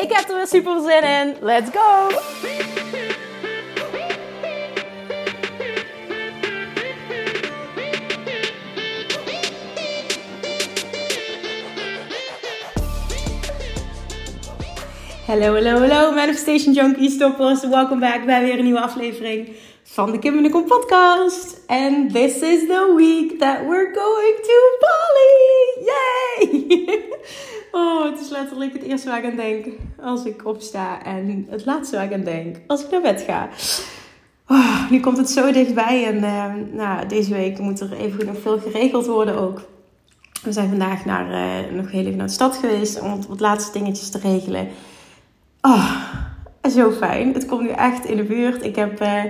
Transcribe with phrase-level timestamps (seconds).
[0.00, 1.36] Ik heb er weer super zin in.
[1.40, 2.08] Let's go!
[15.26, 17.68] Hallo, hallo, hallo, Manifestation Junkies, toppers.
[17.68, 19.48] Welkom back bij weer een nieuwe aflevering
[19.82, 21.60] van de Kim en de podcast.
[21.66, 25.49] And this is the week that we're going to Bali.
[28.10, 29.66] Het is letterlijk het eerste waar ik aan denk
[30.00, 31.04] als ik opsta.
[31.04, 33.48] En het laatste waar ik aan denk als ik naar bed ga.
[34.46, 36.06] Oh, nu komt het zo dichtbij.
[36.06, 39.62] En uh, nou, deze week moet er even nog veel geregeld worden ook.
[40.42, 43.78] We zijn vandaag naar, uh, nog heel even naar de stad geweest om wat laatste
[43.78, 44.68] dingetjes te regelen.
[45.60, 46.02] Oh,
[46.70, 47.34] zo fijn.
[47.34, 48.64] Het komt nu echt in de buurt.
[48.64, 49.24] Ik heb, uh,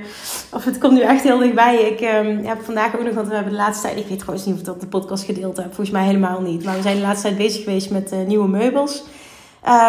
[0.52, 1.76] of het komt nu echt heel dichtbij.
[1.76, 4.46] Ik uh, heb vandaag ook nog, want we hebben de laatste tijd, ik weet trouwens
[4.46, 5.66] niet of ik dat de podcast gedeeld heb.
[5.66, 6.64] Volgens mij helemaal niet.
[6.64, 9.04] Maar we zijn de laatste tijd bezig geweest met uh, nieuwe meubels.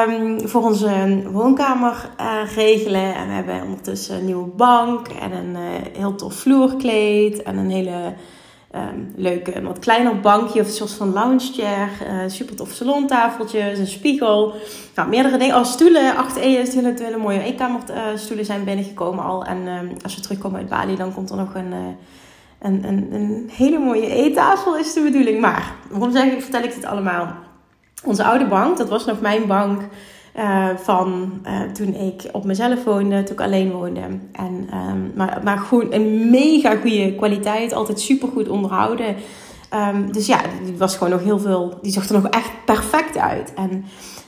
[0.07, 3.15] Um, voor onze woonkamer uh, regelen.
[3.15, 5.55] En we hebben ondertussen een nieuwe bank en een
[5.97, 8.13] heel tof vloerkleed en een hele
[8.75, 11.89] Um, leuke, een wat kleiner bankje of een soort van lounge chair.
[12.07, 14.53] Uh, super tof salontafeltjes, een spiegel.
[14.95, 15.55] Nou, meerdere dingen.
[15.55, 19.45] Als oh, stoelen, achter E is hele, mooie eetkamerstoelen zijn binnengekomen al.
[19.45, 21.77] En uh, als we terugkomen uit Bali, dan komt er nog een, uh,
[22.59, 25.41] een, een, een, hele mooie eettafel, is de bedoeling.
[25.41, 27.33] Maar, waarom zeg ik, vertel ik dit allemaal?
[28.03, 29.81] Onze oude bank, dat was nog mijn bank.
[30.35, 34.01] Uh, van uh, toen ik op mezelf woonde, toen ik alleen woonde.
[34.31, 39.15] En, um, maar, maar gewoon een mega goede kwaliteit, altijd super goed onderhouden.
[39.73, 43.17] Um, dus ja, die was gewoon nog heel veel, die zag er nog echt perfect
[43.17, 43.53] uit.
[43.53, 43.85] En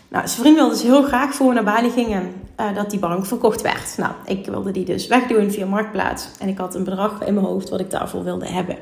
[0.07, 2.99] nou, zijn vriend wilde dus heel graag voor we naar Bali gingen uh, dat die
[2.99, 3.97] bank verkocht werd.
[3.97, 6.27] Nou, ik wilde die dus wegdoen via Marktplaats.
[6.39, 8.75] En ik had een bedrag in mijn hoofd wat ik daarvoor wilde hebben.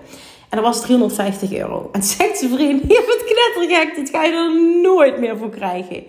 [0.49, 1.89] En dat was 350 euro.
[1.91, 6.03] En zegt zijn vriend, je bent knettergek, dit ga je er nooit meer voor krijgen.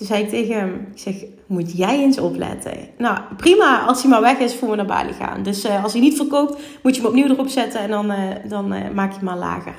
[0.00, 1.14] Toen zei ik tegen hem, ik zeg,
[1.46, 2.72] moet jij eens opletten.
[2.98, 5.42] Nou, prima als hij maar weg is voor we naar Bali gaan.
[5.42, 8.18] Dus uh, als hij niet verkoopt, moet je hem opnieuw erop zetten en dan, uh,
[8.44, 9.74] dan uh, maak je hem maar lager.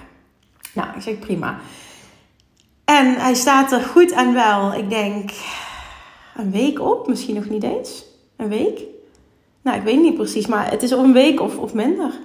[0.73, 1.59] Nou, ik zeg prima.
[2.85, 5.31] En hij staat er goed en wel, ik denk,
[6.35, 8.05] een week op, misschien nog niet eens.
[8.35, 8.79] Een week?
[9.61, 12.19] Nou, ik weet niet precies, maar het is een week of, of minder.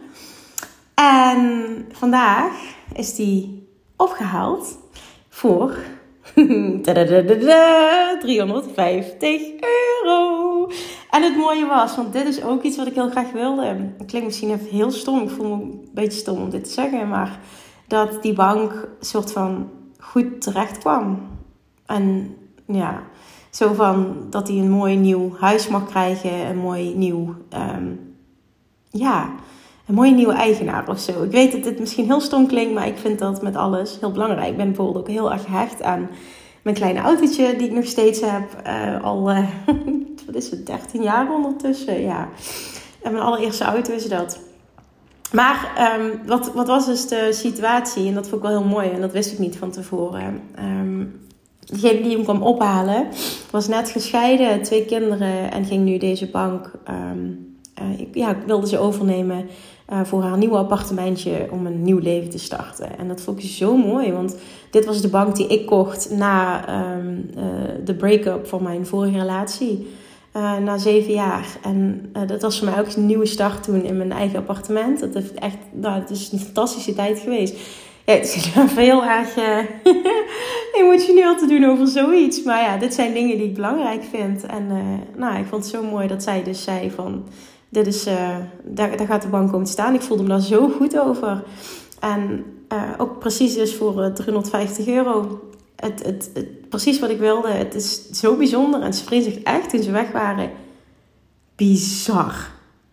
[0.95, 2.53] En vandaag
[2.95, 4.79] is die opgehaald
[5.29, 5.77] voor
[8.21, 9.53] 350
[10.03, 10.71] euro.
[11.11, 13.65] En het mooie was, want dit is ook iets wat ik heel graag wilde.
[13.99, 15.23] Het klinkt misschien even heel stom.
[15.23, 17.09] Ik voel me een beetje stom om dit te zeggen.
[17.09, 17.39] Maar
[17.87, 21.29] dat die bank soort van goed terecht kwam.
[21.87, 22.37] En
[22.67, 23.03] ja,
[23.51, 26.33] zo van dat hij een mooi nieuw huis mag krijgen.
[26.33, 27.35] Een mooi nieuw,
[27.77, 28.15] um,
[28.91, 29.35] ja,
[29.87, 31.23] een mooie nieuwe eigenaar of zo.
[31.23, 34.11] Ik weet dat dit misschien heel stom klinkt, maar ik vind dat met alles heel
[34.11, 34.51] belangrijk.
[34.51, 36.09] Ik ben bijvoorbeeld ook heel erg gehecht aan
[36.63, 38.63] mijn kleine autootje die ik nog steeds heb.
[38.67, 39.49] Uh, al, uh,
[40.27, 42.01] wat is het, 13 jaar ondertussen.
[42.01, 42.29] Ja.
[43.03, 44.41] En mijn allereerste auto is dat.
[45.33, 48.09] Maar um, wat, wat was dus de situatie?
[48.09, 50.41] En dat vond ik wel heel mooi en dat wist ik niet van tevoren.
[50.59, 51.21] Um,
[51.59, 53.07] degene die hem kwam ophalen
[53.51, 56.71] was net gescheiden, twee kinderen en ging nu deze bank.
[56.89, 59.49] Um, uh, ik, ja, ik wilde ze overnemen
[59.93, 62.99] uh, voor haar nieuwe appartementje om een nieuw leven te starten.
[62.99, 64.37] En dat vond ik zo mooi, want
[64.71, 66.65] dit was de bank die ik kocht na
[66.97, 67.43] um, uh,
[67.85, 69.87] de break-up van mijn vorige relatie.
[70.37, 71.47] Uh, na zeven jaar.
[71.63, 75.01] En dat was voor mij ook een nieuwe start toen in mijn eigen appartement.
[75.01, 77.55] Dat heeft echt, nou, het is een fantastische tijd geweest.
[78.05, 78.51] Ja, het is
[78.87, 79.37] heel erg
[80.83, 82.43] emotioneel te doen over zoiets.
[82.43, 84.47] Maar ja, dit zijn dingen die ik belangrijk vind.
[84.47, 84.67] En
[85.17, 87.25] nou, ik vond het zo mooi dat zij dus zei van
[87.77, 89.95] dit is, uh, daar, daar gaat de bank komen staan.
[89.95, 91.45] Ik voelde me daar zo goed over.
[92.01, 95.41] En uh, ook precies dus voor 350 euro.
[95.77, 97.49] Het, het, het, precies wat ik wilde.
[97.49, 98.81] Het is zo bijzonder.
[98.81, 100.51] En ze vriend zegt echt toen ze weg waren...
[101.57, 102.35] Bizar.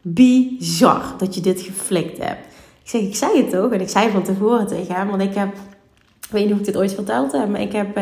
[0.01, 2.45] Bizar dat je dit geflikt hebt.
[2.83, 3.71] Ik zeg, ik zei het toch?
[3.71, 5.07] En ik zei van tevoren tegen hem.
[5.07, 5.53] Want ik heb...
[6.21, 7.49] Ik weet niet of ik dit ooit verteld heb.
[7.49, 7.97] Maar ik heb...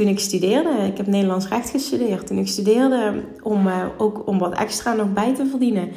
[0.00, 2.26] toen ik studeerde, ik heb Nederlands recht gestudeerd.
[2.26, 5.88] Toen ik studeerde, om uh, ook om wat extra nog bij te verdienen,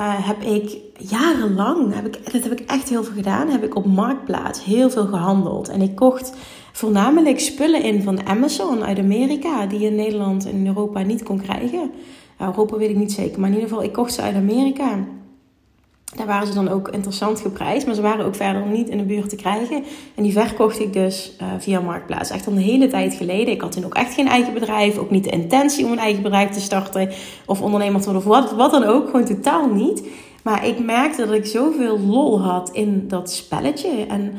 [0.00, 3.76] uh, heb ik jarenlang, heb ik, dat heb ik echt heel veel gedaan, heb ik
[3.76, 5.68] op Marktplaats heel veel gehandeld.
[5.68, 6.32] En ik kocht
[6.72, 11.40] voornamelijk spullen in van Amazon uit Amerika, die je in Nederland en Europa niet kon
[11.40, 11.90] krijgen.
[12.38, 14.98] Europa weet ik niet zeker, maar in ieder geval, ik kocht ze uit Amerika.
[16.16, 19.04] Daar waren ze dan ook interessant geprijsd, maar ze waren ook verder niet in de
[19.04, 19.84] buurt te krijgen.
[20.14, 22.30] En die verkocht ik dus uh, via Marktplaats.
[22.30, 23.54] Echt al een hele tijd geleden.
[23.54, 26.22] Ik had toen ook echt geen eigen bedrijf, ook niet de intentie om een eigen
[26.22, 27.10] bedrijf te starten
[27.46, 29.06] of ondernemer te worden of wat dan ook.
[29.06, 30.02] Gewoon totaal niet.
[30.42, 34.06] Maar ik merkte dat ik zoveel lol had in dat spelletje.
[34.08, 34.32] En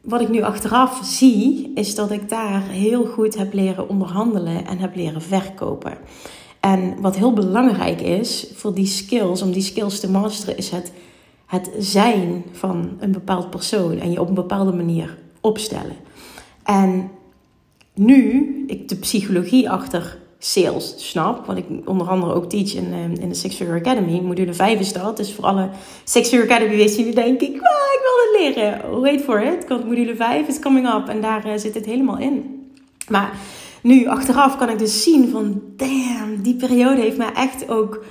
[0.00, 4.78] wat ik nu achteraf zie, is dat ik daar heel goed heb leren onderhandelen en
[4.78, 5.94] heb leren verkopen.
[6.60, 10.92] En wat heel belangrijk is voor die skills, om die skills te masteren, is het
[11.52, 15.96] het zijn van een bepaald persoon en je op een bepaalde manier opstellen.
[16.64, 17.10] En
[17.94, 23.12] nu ik de psychologie achter sales snap, wat ik onder andere ook teach in, ehm,
[23.20, 25.16] in de Six Figure Academy, module 5 is dat.
[25.16, 25.68] Dus voor alle
[26.04, 27.60] Six Figure Academy wist die denk ik, ik
[28.02, 29.00] wil het leren.
[29.00, 32.66] Wait for it, module 5 is coming up en daar uh, zit het helemaal in.
[33.08, 33.32] Maar
[33.82, 38.04] nu achteraf kan ik dus zien van, damn, die periode heeft mij echt ook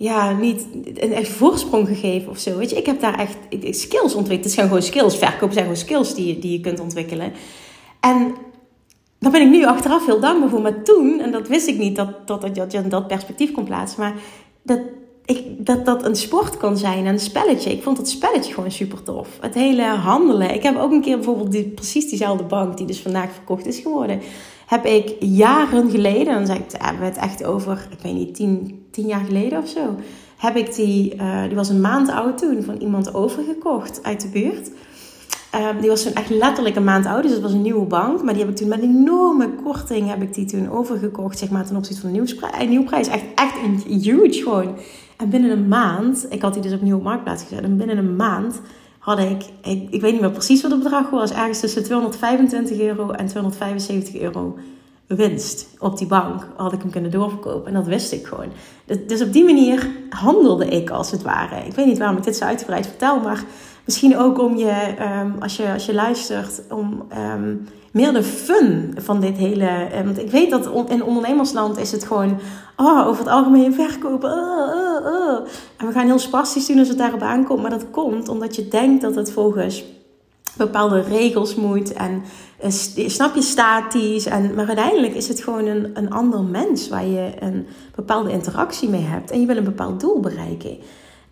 [0.00, 2.56] ja, niet een echt voorsprong gegeven of zo.
[2.56, 3.36] Weet je, ik heb daar echt
[3.70, 4.44] skills ontwikkeld.
[4.44, 5.16] Het zijn gewoon skills.
[5.16, 7.32] Verkopen zijn gewoon skills die, die je kunt ontwikkelen.
[8.00, 8.34] En
[9.18, 10.60] daar ben ik nu achteraf heel dankbaar voor.
[10.60, 13.64] Maar toen, en dat wist ik niet, dat, dat, dat, dat je dat perspectief kon
[13.64, 14.00] plaatsen.
[14.00, 14.14] Maar
[14.62, 14.80] dat,
[15.24, 17.70] ik, dat dat een sport kan zijn en een spelletje.
[17.70, 19.28] Ik vond het spelletje gewoon super tof.
[19.40, 20.54] Het hele handelen.
[20.54, 23.78] Ik heb ook een keer bijvoorbeeld die, precies diezelfde bank, die dus vandaag verkocht is
[23.78, 24.20] geworden
[24.70, 28.34] heb ik jaren geleden, dan zei ik, hebben we het echt over, ik weet niet,
[28.34, 29.96] tien, tien jaar geleden of zo,
[30.36, 34.28] heb ik die, uh, die was een maand oud toen, van iemand overgekocht uit de
[34.28, 34.70] buurt.
[35.54, 38.22] Um, die was toen echt letterlijk een maand oud, dus het was een nieuwe bank.
[38.22, 41.50] Maar die heb ik toen met een enorme korting heb ik die toen overgekocht, zeg
[41.50, 42.68] maar, ten opzichte van de nieuwsprijs.
[42.68, 44.76] Nieuwprijs echt, echt huge gewoon.
[45.16, 48.16] En binnen een maand, ik had die dus op nieuwe marktplaats gezet, en binnen een
[48.16, 48.60] maand
[49.00, 52.78] had ik, ik, ik weet niet meer precies wat het bedrag was, ergens tussen 225
[52.80, 54.58] euro en 275 euro
[55.16, 57.66] winst op die bank had ik hem kunnen doorverkopen.
[57.66, 58.52] En dat wist ik gewoon.
[58.84, 61.66] Dus, dus op die manier handelde ik als het ware.
[61.66, 63.44] Ik weet niet waarom ik dit zo uitgebreid vertel, maar
[63.84, 67.54] misschien ook om je, ehm, als, je als je luistert, om ehm,
[67.90, 69.66] meer de fun van dit hele.
[69.66, 72.38] Eh, want ik weet dat in ondernemersland is het gewoon
[72.76, 74.30] oh, over het algemeen verkopen.
[74.30, 75.46] Oh, oh, oh.
[75.76, 77.62] En we gaan heel spastisch doen als het daarop aankomt.
[77.62, 79.84] Maar dat komt omdat je denkt dat het volgens
[80.56, 81.92] bepaalde regels moet.
[81.92, 82.22] En
[82.64, 82.70] uh,
[83.08, 84.26] snap je statisch.
[84.26, 88.88] En, maar uiteindelijk is het gewoon een, een ander mens waar je een bepaalde interactie
[88.88, 89.30] mee hebt.
[89.30, 90.78] En je wil een bepaald doel bereiken.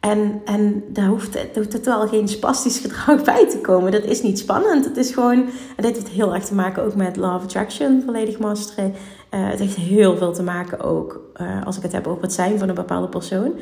[0.00, 3.92] En, en daar hoeft, hoeft wel geen spastisch gedrag bij te komen.
[3.92, 4.84] Dat is niet spannend.
[4.84, 8.38] Het is gewoon, en dit heeft heel erg te maken ook met of Attraction, volledig
[8.38, 8.94] masteren.
[9.34, 12.32] Uh, het heeft heel veel te maken ook, uh, als ik het heb over het
[12.32, 13.52] zijn van een bepaalde persoon.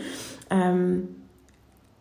[0.53, 1.17] Um,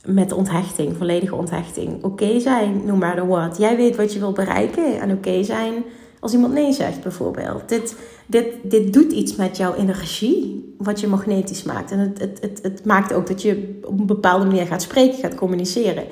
[0.05, 1.95] met onthechting, volledige onthechting.
[1.95, 3.57] Oké okay zijn, no matter what.
[3.57, 4.99] Jij weet wat je wil bereiken.
[4.99, 5.83] En oké zijn
[6.19, 7.69] als iemand nee zegt, bijvoorbeeld.
[7.69, 7.95] Dit,
[8.25, 11.91] dit, doet iets met jouw energie, wat je magnetisch maakt.
[11.91, 15.17] En het, het, het, het maakt ook dat je op een bepaalde manier gaat spreken,
[15.17, 16.03] gaat communiceren.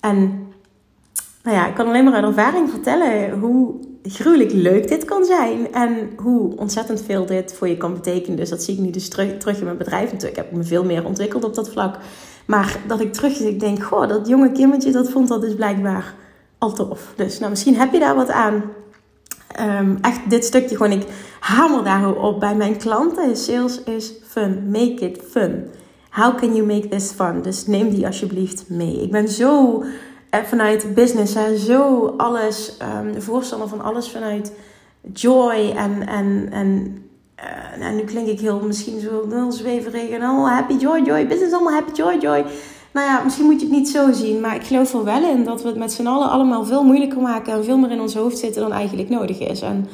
[0.00, 0.48] En
[1.42, 5.72] nou ja, ik kan alleen maar uit ervaring vertellen hoe gruwelijk leuk dit kan zijn.
[5.72, 8.36] En hoe ontzettend veel dit voor je kan betekenen.
[8.36, 10.12] Dus dat zie ik nu dus terug, terug in mijn bedrijf.
[10.12, 11.96] Natuurlijk heb ik me veel meer ontwikkeld op dat vlak.
[12.46, 16.14] Maar dat ik terug ik denk, goh, dat jonge Kimmetje, dat vond dat dus blijkbaar
[16.58, 17.12] al tof.
[17.16, 18.62] Dus nou, misschien heb je daar wat aan.
[19.60, 21.06] Um, echt dit stukje gewoon, ik
[21.40, 23.36] hamer daarop bij mijn klanten.
[23.36, 24.70] Sales is fun.
[24.70, 25.64] Make it fun.
[26.10, 27.42] How can you make this fun?
[27.42, 29.02] Dus neem die alsjeblieft mee.
[29.02, 34.52] Ik ben zo uh, vanuit business, hè, zo alles, um, de voorstander van alles vanuit
[35.12, 37.02] joy en, en, en
[37.38, 41.26] uh, nou, nu klink ik heel misschien zo heel zweverig en oh, happy joy joy,
[41.26, 42.44] business allemaal happy joy joy.
[42.92, 45.44] Nou ja, misschien moet je het niet zo zien, maar ik geloof er wel in
[45.44, 48.14] dat we het met z'n allen allemaal veel moeilijker maken en veel meer in ons
[48.14, 49.60] hoofd zitten dan eigenlijk nodig is.
[49.60, 49.88] En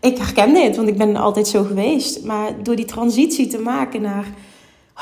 [0.00, 2.24] ik herken dit, want ik ben altijd zo geweest.
[2.24, 4.26] Maar door die transitie te maken naar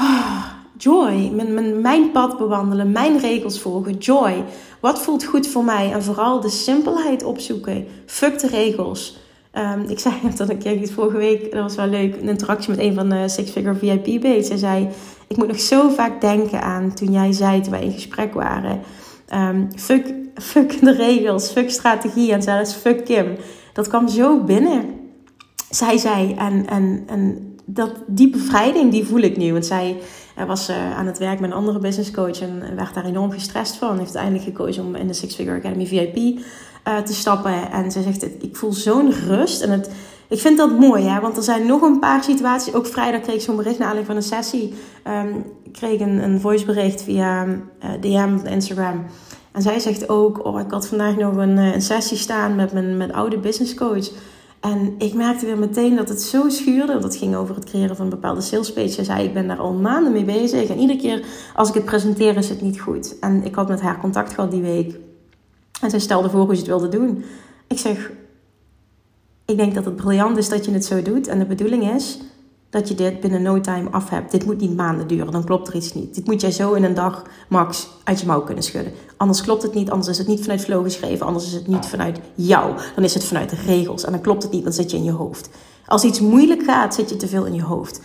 [0.00, 0.44] oh,
[0.76, 4.44] joy, mijn, mijn, mijn pad bewandelen, mijn regels volgen, joy.
[4.80, 5.92] Wat voelt goed voor mij?
[5.92, 7.86] En vooral de simpelheid opzoeken.
[8.06, 9.18] Fuck de regels.
[9.54, 12.94] Um, ik zei dat keer vorige week, dat was wel leuk, een interactie met een
[12.94, 14.46] van de Six Figure VIP Bates.
[14.46, 14.88] Zij zei,
[15.30, 18.80] ik moet nog zo vaak denken aan toen jij zei, toen wij in gesprek waren.
[19.34, 23.36] Um, fuck, fuck de regels, fuck strategie en zelfs fuck Kim.
[23.72, 24.84] Dat kwam zo binnen.
[25.70, 29.52] Zij zei, en, en, en dat, die bevrijding die voel ik nu.
[29.52, 29.96] Want zij
[30.46, 33.76] was uh, aan het werk met een andere business coach en werd daar enorm gestrest
[33.76, 33.98] van.
[33.98, 37.72] Heeft uiteindelijk gekozen om in de Six Figure Academy VIP uh, te stappen.
[37.72, 39.62] En ze zegt, ik voel zo'n rust.
[39.62, 39.90] En het,
[40.30, 41.20] ik vind dat mooi, hè?
[41.20, 42.74] want er zijn nog een paar situaties.
[42.74, 44.74] Ook vrijdag kreeg ik zo'n bericht naar aanleiding van een sessie.
[45.06, 47.54] Um, ik kreeg een, een voicebericht via uh,
[48.00, 49.04] DM van Instagram.
[49.52, 52.72] En zij zegt ook, oh, ik had vandaag nog een, eh, een sessie staan met
[52.72, 54.10] mijn, mijn oude business coach.
[54.60, 56.98] En ik merkte weer meteen dat het zo schuurde.
[56.98, 58.88] Dat ging over het creëren van een bepaalde salespage.
[58.88, 60.68] Zij zei, ik ben daar al maanden mee bezig.
[60.68, 63.18] En iedere keer als ik het presenteer is het niet goed.
[63.18, 64.96] En ik had met haar contact gehad die week.
[65.80, 67.24] En zij stelde voor hoe ze het wilde doen.
[67.68, 68.10] Ik zeg,
[69.50, 71.26] ik denk dat het briljant is dat je het zo doet.
[71.26, 72.18] En de bedoeling is
[72.70, 74.30] dat je dit binnen no time af hebt.
[74.30, 76.14] Dit moet niet maanden duren, dan klopt er iets niet.
[76.14, 78.92] Dit moet jij zo in een dag max uit je mouw kunnen schudden.
[79.16, 81.86] Anders klopt het niet, anders is het niet vanuit flow geschreven, anders is het niet
[81.86, 82.76] vanuit jou.
[82.94, 85.04] Dan is het vanuit de regels en dan klopt het niet, dan zit je in
[85.04, 85.50] je hoofd.
[85.86, 88.00] Als iets moeilijk gaat, zit je te veel in je hoofd.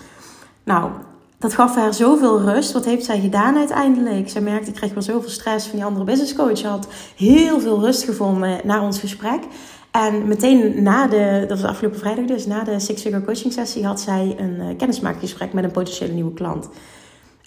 [0.64, 0.92] Nou,
[1.38, 2.72] dat gaf haar zoveel rust.
[2.72, 4.30] Wat heeft zij gedaan uiteindelijk?
[4.30, 6.58] Zij merkte, ik kreeg wel zoveel stress van die andere business coach.
[6.58, 9.44] Ze had heel veel rust gevonden na ons gesprek.
[10.04, 13.86] En meteen na de, dat was afgelopen vrijdag dus, na de Six Figure Coaching Sessie
[13.86, 16.70] had zij een uh, kennismakingsgesprek met een potentiële nieuwe klant.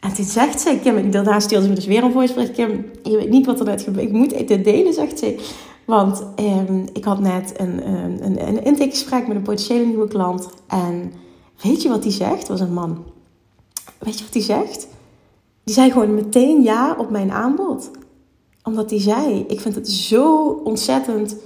[0.01, 2.53] En toen zegt ze, Kim, daarna stuurde ze me dus weer een voicebericht.
[2.53, 4.07] Kim, je weet niet wat er net gebeurt.
[4.07, 5.37] Ik moet dit delen, zegt ze.
[5.85, 10.49] Want ehm, ik had net een, een, een, een intakegesprek met een potentiële nieuwe klant.
[10.67, 11.13] En
[11.63, 12.39] weet je wat die zegt?
[12.39, 13.05] Het was een man.
[13.99, 14.89] Weet je wat die zegt?
[15.65, 17.91] Die zei gewoon meteen ja op mijn aanbod.
[18.63, 21.37] Omdat die zei, ik vind het zo ontzettend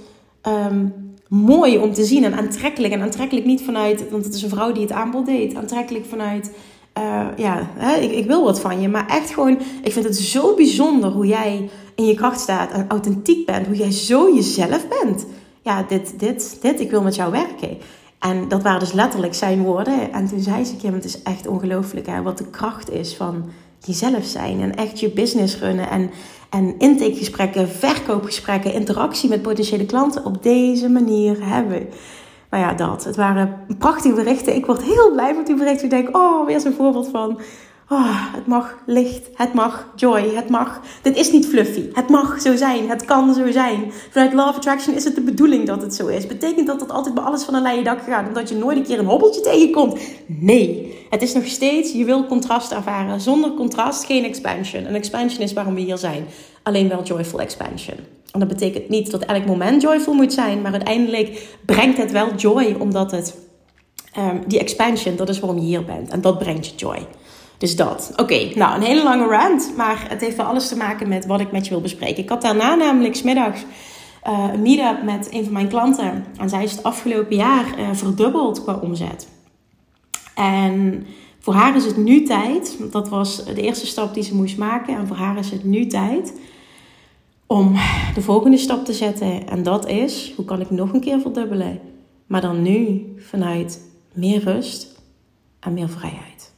[0.43, 0.87] Ehm,
[1.27, 2.93] mooi om te zien en aantrekkelijk.
[2.93, 5.55] En aantrekkelijk niet vanuit, want het is een vrouw die het aanbod deed.
[5.55, 6.51] Aantrekkelijk vanuit,
[6.97, 8.89] uh, ja, hè, ik, ik, wil wat van je.
[8.89, 12.85] Maar echt gewoon, ik vind het zo bijzonder hoe jij in je kracht staat en
[12.87, 13.67] authentiek bent.
[13.67, 15.25] Hoe jij zo jezelf bent.
[15.61, 17.77] Ja, dit, dit, dit, ik wil met jou werken.
[18.19, 20.13] En dat waren dus letterlijk zijn woorden.
[20.13, 24.25] En toen zei ze, Kim, het is echt ongelooflijk wat de kracht is van jezelf
[24.25, 24.61] zijn.
[24.61, 25.89] En echt je business runnen.
[25.89, 26.09] En,
[26.53, 31.89] en intakegesprekken, verkoopgesprekken, interactie met potentiële klanten op deze manier hebben.
[32.49, 33.03] Nou ja, dat.
[33.03, 34.55] Het waren prachtige berichten.
[34.55, 35.83] Ik word heel blij met die berichten.
[35.83, 37.39] Ik denk, oh, weer zo'n voorbeeld van
[37.89, 40.81] Oh, het mag licht, het mag joy, het mag.
[41.01, 41.89] Dit is niet fluffy.
[41.93, 43.91] Het mag zo zijn, het kan zo zijn.
[44.09, 46.27] Vanuit of Attraction is het de bedoeling dat het zo is.
[46.27, 48.77] Betekent dat dat altijd bij alles van een leien dak gaat en dat je nooit
[48.77, 49.99] een keer een hobbeltje tegenkomt?
[50.27, 50.97] Nee.
[51.09, 53.21] Het is nog steeds, je wil contrast ervaren.
[53.21, 54.85] Zonder contrast geen expansion.
[54.85, 56.25] Een expansion is waarom we hier zijn.
[56.63, 57.97] Alleen wel joyful expansion.
[58.31, 62.35] En dat betekent niet dat elk moment joyful moet zijn, maar uiteindelijk brengt het wel
[62.35, 63.37] joy, omdat het,
[64.17, 66.09] um, die expansion, dat is waarom je hier bent.
[66.09, 67.07] En dat brengt je joy.
[67.63, 68.13] Dus dat.
[68.15, 69.73] Oké, nou een hele lange rant.
[69.77, 72.23] Maar het heeft wel alles te maken met wat ik met je wil bespreken.
[72.23, 73.65] Ik had daarna namelijk smiddags
[74.27, 76.25] uh, een meet-up met een van mijn klanten.
[76.37, 79.27] En zij is het afgelopen jaar uh, verdubbeld qua omzet.
[80.35, 81.05] En
[81.39, 82.77] voor haar is het nu tijd.
[82.91, 84.97] Dat was de eerste stap die ze moest maken.
[84.97, 86.39] En voor haar is het nu tijd
[87.47, 87.75] om
[88.13, 89.47] de volgende stap te zetten.
[89.47, 91.79] En dat is, hoe kan ik nog een keer verdubbelen?
[92.27, 93.81] Maar dan nu vanuit
[94.13, 95.01] meer rust
[95.59, 96.52] en meer vrijheid.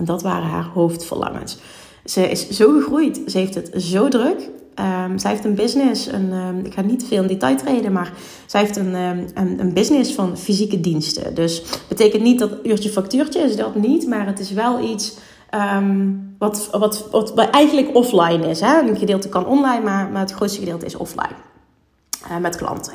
[0.00, 1.58] En dat waren haar hoofdverlangens.
[2.04, 3.20] Ze is zo gegroeid.
[3.26, 4.48] Ze heeft het zo druk.
[5.08, 6.06] Um, zij heeft een business.
[6.06, 8.12] Een, um, ik ga niet veel in detail treden, maar
[8.46, 11.34] zij heeft een, um, een, een, business van fysieke diensten.
[11.34, 15.16] Dus betekent niet dat uurtje factuurtje is dat niet, maar het is wel iets
[16.38, 18.60] wat, wat, wat, eigenlijk offline is.
[18.60, 18.80] Hè?
[18.80, 21.36] Een gedeelte kan online, maar, maar het grootste gedeelte is offline
[22.30, 22.92] uh, met klanten.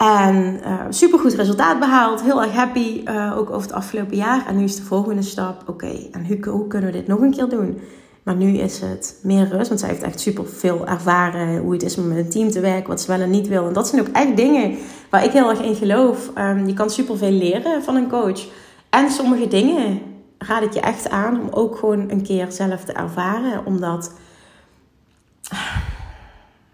[0.00, 2.22] En uh, eh, super goed resultaat behaald.
[2.22, 3.02] Heel erg happy.
[3.04, 4.46] Uh, ook over het afgelopen jaar.
[4.46, 5.62] En nu is de volgende stap.
[5.66, 7.80] Oké, en hoe, kunnen we dit nog een keer doen?
[8.22, 9.68] Maar nu is het meer rust.
[9.68, 11.58] Want zij heeft echt super veel ervaren.
[11.58, 12.88] Hoe het is om met een team te werken.
[12.88, 13.66] Wat ze wel en niet wil.
[13.66, 14.76] En dat zijn ook echt dingen
[15.10, 16.30] waar ik heel erg in geloof.
[16.38, 18.46] Um, je kan super veel leren van een coach.
[18.90, 20.00] En sommige dingen
[20.38, 21.40] raad ik je echt aan.
[21.40, 23.66] Om ook gewoon een keer zelf te ervaren.
[23.66, 24.12] Omdat dat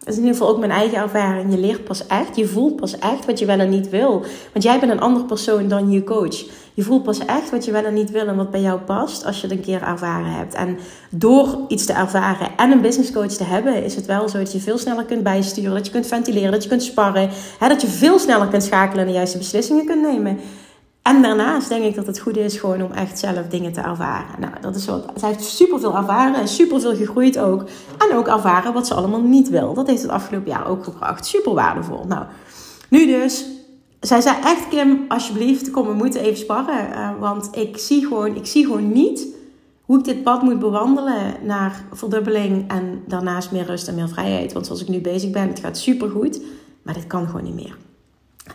[0.07, 1.51] is in ieder geval ook mijn eigen ervaring.
[1.51, 4.25] Je leert pas echt, je voelt pas echt wat je wel en niet wil.
[4.53, 6.45] Want jij bent een andere persoon dan je coach.
[6.75, 9.25] Je voelt pas echt wat je wel en niet wil en wat bij jou past
[9.25, 10.55] als je het een keer ervaren hebt.
[10.55, 10.79] En
[11.11, 14.53] door iets te ervaren en een business coach te hebben, is het wel zo dat
[14.53, 17.81] je veel sneller kunt bijsturen, dat je kunt ventileren, dat je kunt sparren, hè, dat
[17.81, 20.39] je veel sneller kunt schakelen en de juiste beslissingen kunt nemen.
[21.07, 24.41] En daarnaast denk ik dat het goed is gewoon om echt zelf dingen te ervaren.
[24.41, 25.13] Nou, dat is wat.
[25.15, 27.65] Zij heeft superveel ervaren en superveel gegroeid ook.
[27.99, 29.75] En ook ervaren wat ze allemaal niet wil.
[29.75, 31.27] Dat heeft het afgelopen jaar ook gebracht.
[31.27, 32.05] Super waardevol.
[32.09, 32.25] Nou,
[32.89, 33.47] nu dus.
[34.01, 36.89] Zij zei echt, Kim, alsjeblieft, kom, we moeten even sparren.
[36.91, 39.27] Uh, want ik zie, gewoon, ik zie gewoon niet
[39.83, 44.53] hoe ik dit pad moet bewandelen naar verdubbeling en daarnaast meer rust en meer vrijheid.
[44.53, 46.41] Want zoals ik nu bezig ben, het gaat supergoed,
[46.83, 47.77] maar dit kan gewoon niet meer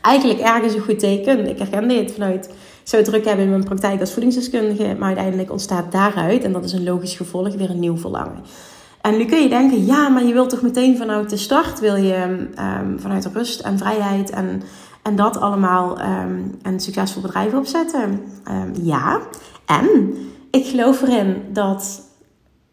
[0.02, 1.50] eigenlijk ergens een goed teken.
[1.50, 2.50] Ik herken dit vanuit
[2.84, 4.96] zo druk hebben in mijn praktijk als voedingsdeskundige.
[5.00, 8.44] Maar uiteindelijk ontstaat daaruit, en dat is een logisch gevolg, weer een nieuw verlangen.
[9.02, 11.96] En nu kun je denken, ja, maar je wilt toch meteen vanuit de start, wil
[11.96, 12.24] je
[12.82, 14.62] um, vanuit rust en vrijheid en,
[15.04, 18.22] en dat allemaal um, een succesvol bedrijf opzetten.
[18.48, 19.20] Um, ja,
[19.66, 20.16] en
[20.52, 22.02] ik geloof erin dat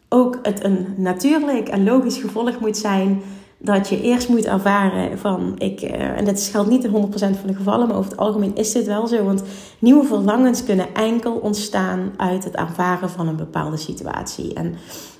[0.08, 3.22] ook het een natuurlijk en logisch gevolg moet zijn
[3.58, 7.46] dat je eerst moet ervaren van ik, uh, en dat geldt niet in 100% van
[7.46, 9.24] de gevallen, maar over het algemeen is dit wel zo.
[9.24, 9.42] Want
[9.78, 14.54] nieuwe verlangens kunnen enkel ontstaan uit het ervaren van een bepaalde situatie.
[14.54, 14.74] En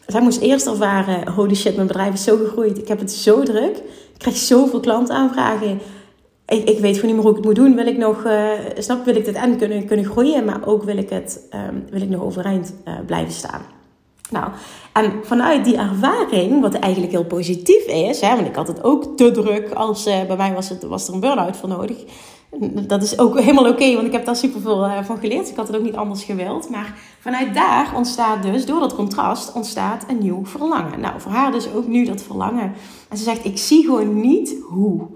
[0.07, 2.79] zij moest eerst ervaren: holy shit, mijn bedrijf is zo gegroeid.
[2.79, 3.77] Ik heb het zo druk.
[4.13, 5.81] Ik krijg zoveel klantaanvragen.
[6.47, 7.75] Ik, ik weet gewoon niet meer hoe ik het moet doen.
[7.75, 10.97] Wil ik nog, uh, snap, wil ik dit en kunnen, kunnen groeien, maar ook wil
[10.97, 13.61] ik, het, um, wil ik nog overeind uh, blijven staan.
[14.31, 14.51] Nou,
[14.93, 19.17] en vanuit die ervaring, wat eigenlijk heel positief is, hè, want ik had het ook
[19.17, 21.97] te druk als uh, bij mij was, het, was er een burn-out voor nodig.
[22.87, 25.51] Dat is ook helemaal oké, want ik heb daar superveel uh, van geleerd.
[25.51, 26.71] Ik had het ook niet anders gewild.
[26.71, 31.01] Maar vanuit daar ontstaat dus, door dat contrast, ontstaat een nieuw verlangen.
[31.01, 32.73] Nou, voor haar dus ook nu dat verlangen.
[33.09, 35.07] En ze zegt, ik zie gewoon niet hoe.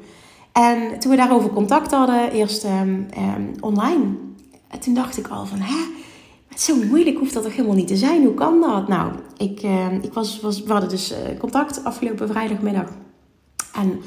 [0.53, 4.05] En toen we daarover contact hadden, eerst um, um, online.
[4.69, 6.02] En toen dacht ik al van, hè?
[6.57, 8.25] Zo moeilijk, hoeft dat toch helemaal niet te zijn?
[8.25, 8.89] Hoe kan dat?
[8.89, 12.89] Nou, ik, uh, ik was, was, we hadden dus uh, contact afgelopen vrijdagmiddag.
[13.75, 14.01] En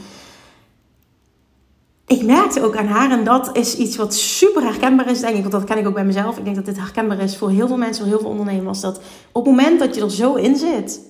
[2.07, 5.41] ik merkte ook aan haar, en dat is iets wat super herkenbaar is, denk ik,
[5.41, 6.37] want dat ken ik ook bij mezelf.
[6.37, 8.79] Ik denk dat dit herkenbaar is voor heel veel mensen, voor heel veel ondernemers.
[8.79, 11.01] Dat op het moment dat je er zo in zit,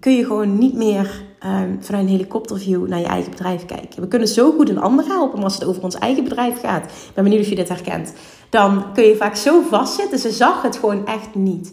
[0.00, 4.02] kun je gewoon niet meer um, vanuit een helikopterview naar je eigen bedrijf kijken.
[4.02, 6.84] We kunnen zo goed een ander helpen, maar als het over ons eigen bedrijf gaat,
[6.84, 8.12] ik ben benieuwd of je dit herkent,
[8.50, 10.18] dan kun je vaak zo vastzitten.
[10.18, 11.72] Ze zag het gewoon echt niet.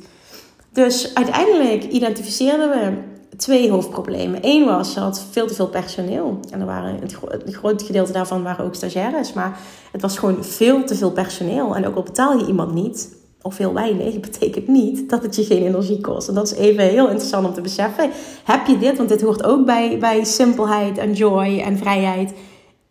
[0.72, 2.94] Dus uiteindelijk identificeerden we
[3.38, 4.40] twee hoofdproblemen.
[4.42, 6.40] Eén was, ze had veel te veel personeel.
[6.52, 9.34] En er waren, het, het groot gedeelte daarvan waren ook stagiaires.
[9.34, 9.60] Maar
[9.92, 11.76] het was gewoon veel te veel personeel.
[11.76, 15.44] En ook al betaal je iemand niet, of heel weinig, betekent niet dat het je
[15.44, 16.28] geen energie kost.
[16.28, 18.10] En dat is even heel interessant om te beseffen.
[18.44, 22.34] Heb je dit, want dit hoort ook bij, bij simpelheid en joy en vrijheid.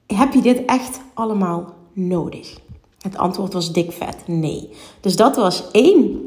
[0.07, 2.57] Heb je dit echt allemaal nodig?
[3.01, 4.71] Het antwoord was dik vet, nee.
[5.01, 6.21] Dus dat was één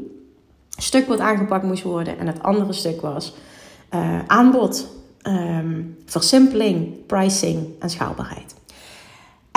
[0.76, 2.18] stuk wat aangepakt moest worden.
[2.18, 3.34] En het andere stuk was
[3.94, 4.88] uh, aanbod,
[5.22, 8.54] um, versimpeling, pricing en schaalbaarheid.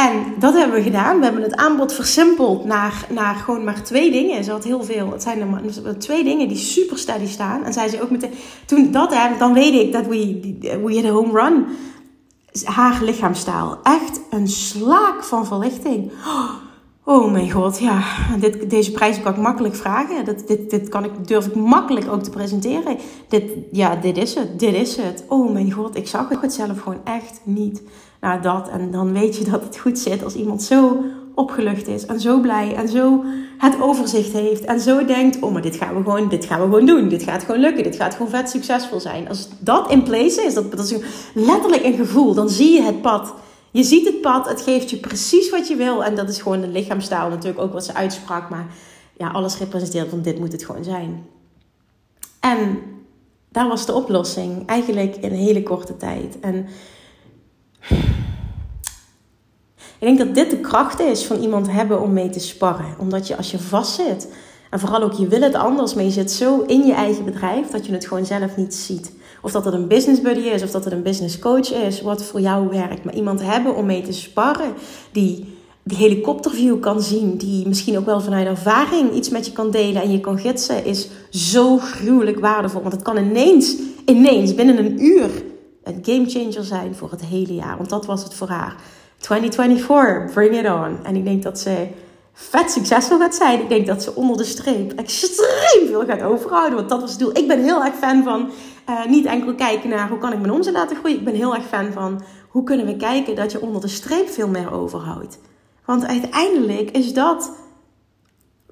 [0.10, 1.18] En dat hebben we gedaan.
[1.18, 4.44] We hebben het aanbod versimpeld naar, naar gewoon maar twee dingen.
[4.44, 5.12] Ze had heel veel.
[5.12, 5.42] Het zijn
[5.86, 7.64] er twee dingen die super steady staan.
[7.64, 8.34] En zei ze ook meteen,
[8.66, 10.40] toen dat hè, dan weet ik dat we,
[10.84, 11.66] we home run.
[12.64, 13.80] Haar lichaamstaal.
[13.84, 16.12] Echt een slaak van verlichting.
[17.06, 18.04] Oh mijn god, ja,
[18.40, 20.26] dit, deze prijs kan ik makkelijk vragen.
[20.26, 22.98] Dat, dit, dit kan ik, durf ik makkelijk ook te presenteren.
[23.28, 25.24] Dit, ja, dit is het, dit is het.
[25.28, 27.82] Oh mijn god, ik zag het zelf gewoon echt niet
[28.24, 28.70] naar dat.
[28.70, 31.04] En dan weet je dat het goed zit als iemand zo
[31.36, 33.24] opgelucht is en zo blij en zo
[33.58, 36.64] het overzicht heeft en zo denkt, oh maar dit gaan we gewoon, dit gaan we
[36.64, 39.28] gewoon doen, dit gaat gewoon lukken, dit gaat gewoon vet succesvol zijn.
[39.28, 40.96] Als dat in place is, dat, dat is
[41.34, 43.34] letterlijk een gevoel, dan zie je het pad.
[43.72, 46.62] Je ziet het pad, het geeft je precies wat je wil en dat is gewoon
[46.62, 48.66] de lichaamstaal natuurlijk ook wat ze uitsprak, maar
[49.18, 51.26] ja, alles representeert van dit moet het gewoon zijn.
[52.40, 52.80] En
[53.50, 56.40] daar was de oplossing eigenlijk in een hele korte tijd.
[56.40, 56.68] En
[60.00, 62.96] ik denk dat dit de kracht is van iemand hebben om mee te sparren.
[63.00, 64.28] Omdat je als je vastzit,
[64.70, 67.68] en vooral ook je wil het anders, maar je zit zo in je eigen bedrijf
[67.68, 69.12] dat je het gewoon zelf niet ziet.
[69.42, 72.24] Of dat het een business buddy is, of dat het een business coach is, wat
[72.24, 73.04] voor jou werkt.
[73.04, 74.74] Maar iemand hebben om mee te sparren,
[75.12, 79.72] die die helikopterview kan zien, die misschien ook wel vanuit ervaring iets met je kan
[79.72, 82.82] delen en je kan gidsen, is zo gruwelijk waardevol.
[82.82, 85.30] Want het kan ineens, ineens, binnen een uur,
[85.84, 87.78] een game changer zijn voor het hele jaar.
[87.78, 88.76] Want dat was het voor haar.
[89.18, 91.06] 2024, bring it on.
[91.06, 91.88] En ik denk dat ze
[92.34, 93.62] vet succesvol gaat zijn.
[93.62, 96.76] Ik denk dat ze onder de streep extreem veel gaat overhouden.
[96.76, 97.38] Want dat was het doel.
[97.38, 98.52] Ik ben heel erg fan van
[98.90, 101.18] uh, niet enkel kijken naar hoe kan ik mijn omzet laten groeien.
[101.18, 104.30] Ik ben heel erg fan van hoe kunnen we kijken dat je onder de streep
[104.30, 105.40] veel meer overhoudt.
[105.86, 107.52] Want uiteindelijk is dat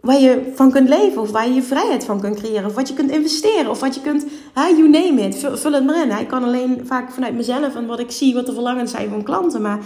[0.02, 2.88] waar je van kunt leven of waar je je vrijheid van kunt creëren of wat
[2.88, 6.20] je kunt investeren of wat je kunt, hè, you name it, vul, het maar in.
[6.20, 9.24] Ik kan alleen vaak vanuit mezelf en wat ik zie, wat de verlangens zijn van
[9.24, 9.80] klanten, maar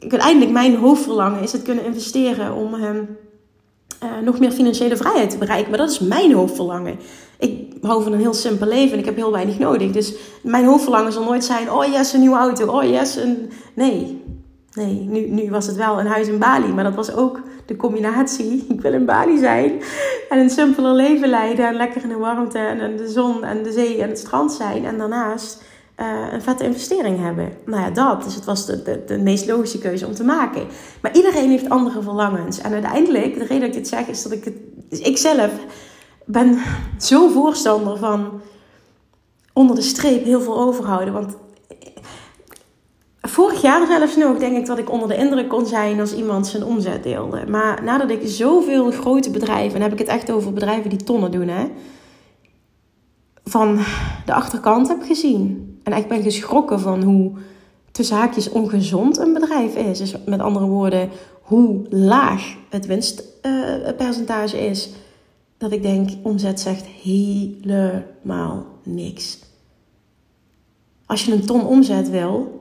[0.00, 2.90] uiteindelijk mijn hoofdverlangen is het kunnen investeren om uh,
[4.24, 5.70] nog meer financiële vrijheid te bereiken.
[5.70, 6.98] Maar dat is mijn hoofdverlangen.
[7.38, 9.90] Ik hou van een heel simpel leven en ik heb heel weinig nodig.
[9.90, 13.50] Dus mijn hoofdverlangen zal nooit zijn, oh yes, een nieuwe auto, oh yes, een...
[13.74, 14.22] Nee,
[14.72, 17.76] nee, nu, nu was het wel een huis in Bali, maar dat was ook de
[17.76, 18.66] combinatie.
[18.68, 19.82] Ik wil in Bali zijn
[20.28, 23.72] en een simpeler leven leiden en lekker in de warmte en de zon en de
[23.72, 24.84] zee en het strand zijn.
[24.84, 25.62] En daarnaast
[26.00, 27.52] uh, een vette investering hebben.
[27.66, 28.24] Nou ja, dat.
[28.24, 30.66] Dus het was de, de, de meest logische keuze om te maken.
[31.02, 32.60] Maar iedereen heeft andere verlangens.
[32.60, 34.54] En uiteindelijk, de reden dat ik dit zeg, is dat ik het...
[34.88, 35.50] Dus ik zelf
[36.24, 36.58] ben
[36.98, 38.40] zo voorstander van
[39.52, 41.14] onder de streep heel veel overhouden.
[41.14, 41.36] Want
[43.28, 46.46] vorig jaar zelfs nog denk ik dat ik onder de indruk kon zijn als iemand
[46.46, 47.46] zijn omzet deelde.
[47.48, 51.30] Maar nadat ik zoveel grote bedrijven, en heb ik het echt over bedrijven die tonnen
[51.30, 51.66] doen, hè,
[53.44, 53.78] van
[54.26, 55.78] de achterkant heb gezien.
[55.82, 57.32] En ik ben geschrokken van hoe
[57.92, 59.98] tussen haakjes ongezond een bedrijf is.
[59.98, 61.08] Dus met andere woorden,
[61.42, 64.90] hoe laag het winstpercentage is.
[65.56, 69.38] Dat ik denk, omzet zegt helemaal niks.
[71.06, 72.58] Als je een ton omzet wil,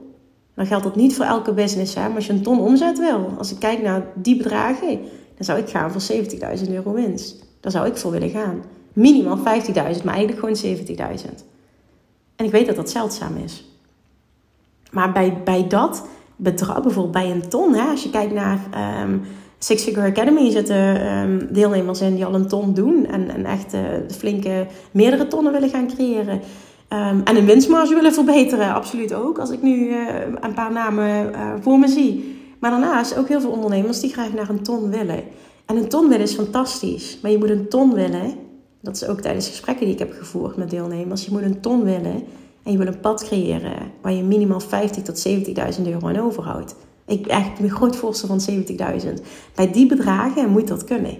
[0.58, 1.96] dan geldt dat niet voor elke business.
[1.96, 2.08] Hè?
[2.08, 5.00] Maar als je een ton omzet wil, als ik kijk naar die bedragen,
[5.36, 6.16] dan zou ik gaan voor
[6.58, 7.46] 70.000 euro winst.
[7.60, 8.64] Daar zou ik voor willen gaan.
[8.94, 9.44] Minimaal 50.000,
[9.74, 11.26] maar eigenlijk gewoon 70.000.
[12.36, 13.66] En ik weet dat dat zeldzaam is.
[14.92, 18.60] Maar bij, bij dat bedrag, bijvoorbeeld bij een ton, hè, als je kijkt naar
[19.04, 19.22] um,
[19.58, 23.74] Six Figure Academy, zitten um, deelnemers in die al een ton doen en, en echt
[23.74, 26.42] uh, flinke meerdere tonnen willen gaan creëren.
[26.90, 29.40] Um, en een winstmarge willen verbeteren, absoluut ook.
[29.40, 29.98] Als ik nu uh,
[30.42, 32.36] een paar namen uh, voor me zie.
[32.60, 35.24] Maar daarnaast ook heel veel ondernemers die graag naar een ton willen.
[35.66, 37.20] En een ton willen is fantastisch.
[37.22, 38.36] Maar je moet een ton willen.
[38.82, 41.26] Dat is ook tijdens gesprekken die ik heb gevoerd met deelnemers.
[41.26, 42.24] Je moet een ton willen.
[42.64, 45.28] En je wil een pad creëren waar je minimaal 50 tot
[45.80, 46.76] 70.000 euro aan overhoudt.
[47.06, 48.42] Ik echt een groot voorstel van
[49.00, 49.24] 70.000.
[49.56, 51.18] Bij die bedragen moet dat kunnen.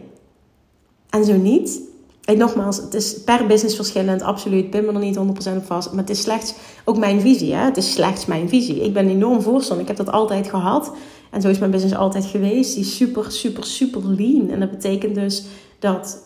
[1.10, 1.82] En zo niet.
[2.28, 4.70] En nogmaals, het is per business verschillend, absoluut.
[4.70, 5.20] Pin me er niet 100%
[5.58, 5.90] op vast.
[5.90, 6.54] Maar het is slechts
[6.86, 7.54] ook mijn visie.
[7.54, 7.64] Hè?
[7.64, 8.84] Het is slechts mijn visie.
[8.84, 9.90] Ik ben enorm voorstander.
[9.90, 10.92] Ik heb dat altijd gehad.
[11.32, 12.74] En zo is mijn business altijd geweest.
[12.74, 14.50] Die is super, super, super lean.
[14.50, 15.46] En dat betekent dus
[15.80, 16.22] dat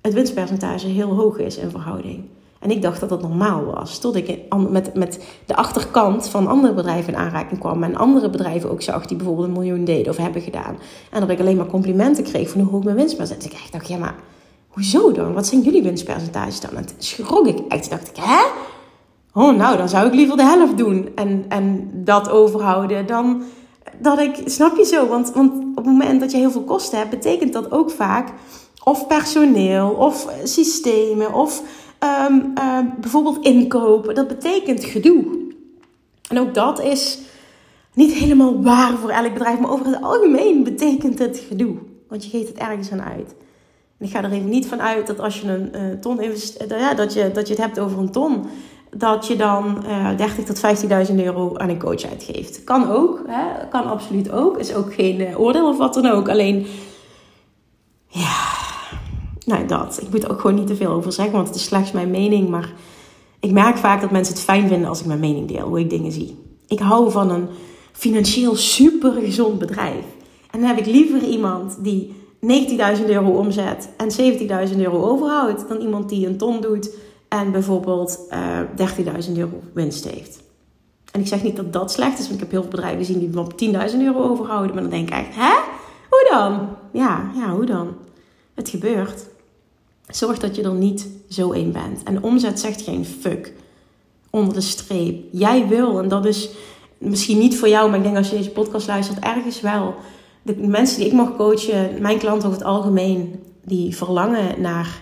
[0.00, 2.24] het winstpercentage heel hoog is in verhouding.
[2.58, 3.98] En ik dacht dat dat normaal was.
[3.98, 4.38] Tot ik
[4.70, 7.82] met, met de achterkant van andere bedrijven in aanraking kwam.
[7.82, 10.78] En andere bedrijven ook zag die bijvoorbeeld een miljoen deden of hebben gedaan.
[11.10, 13.64] En dat ik alleen maar complimenten kreeg van hoe hoog mijn winstpercentage.
[13.64, 14.14] Ik dacht, ja maar
[14.72, 15.32] hoezo dan?
[15.32, 16.76] Wat zijn jullie winstpercentages dan?
[16.76, 17.90] En toen schrok ik echt.
[17.90, 18.42] dacht ik, hè?
[19.34, 21.08] Oh nou, dan zou ik liever de helft doen.
[21.14, 23.42] En, en dat overhouden dan
[23.98, 25.06] dat ik, snap je zo?
[25.06, 28.28] Want, want op het moment dat je heel veel kosten hebt, betekent dat ook vaak
[28.84, 31.62] of personeel, of systemen, of
[31.98, 34.14] ehm, ehm, bijvoorbeeld inkopen.
[34.14, 35.24] Dat betekent gedoe.
[36.28, 37.18] En ook dat is
[37.94, 41.76] niet helemaal waar voor elk bedrijf, maar over het algemeen betekent het gedoe.
[42.08, 43.34] Want je geeft het ergens aan uit.
[44.02, 46.94] Ik ga er even niet van uit dat als je een uh, ton investeert, ja,
[46.94, 48.46] dat, je, dat je het hebt over een ton
[48.96, 50.60] dat je dan uh, 30 tot
[51.10, 52.64] 15.000 euro aan een coach uitgeeft.
[52.64, 53.68] Kan ook, hè?
[53.68, 54.58] kan absoluut ook.
[54.58, 56.28] Is ook geen oordeel of wat dan ook.
[56.28, 56.66] Alleen,
[58.06, 58.36] ja,
[59.44, 59.98] nou dat.
[60.02, 62.10] Ik moet er ook gewoon niet te veel over zeggen, want het is slechts mijn
[62.10, 62.48] mening.
[62.48, 62.72] Maar
[63.40, 65.90] ik merk vaak dat mensen het fijn vinden als ik mijn mening deel, hoe ik
[65.90, 66.38] dingen zie.
[66.66, 67.48] Ik hou van een
[67.92, 70.04] financieel super gezond bedrijf.
[70.50, 72.14] En dan heb ik liever iemand die
[72.46, 74.38] 19.000 euro omzet en
[74.70, 76.90] 70.000 euro overhoudt, dan iemand die een ton doet
[77.28, 80.42] en bijvoorbeeld uh, eh, 13.000 euro winst heeft.
[81.12, 83.18] En ik zeg niet dat dat slecht is, want ik heb heel veel bedrijven gezien
[83.18, 83.52] die op
[83.92, 84.74] 10.000 euro overhouden.
[84.74, 85.54] Maar dan denk ik echt, hè?
[86.10, 86.68] Hoe dan?
[86.92, 87.94] Ja, ja, hoe dan?
[88.54, 89.26] Het gebeurt.
[90.08, 92.02] Zorg dat je er niet zo in bent.
[92.02, 93.52] En omzet zegt geen fuck.
[94.30, 95.24] Onder de streep.
[95.30, 96.50] Jij wil, en dat is
[96.98, 99.94] misschien niet voor jou, maar ik denk als je deze podcast luistert, ergens wel.
[100.42, 105.00] De mensen die ik mag coachen, mijn klanten over het algemeen, die verlangen naar